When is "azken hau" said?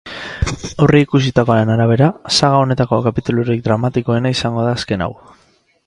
4.79-5.13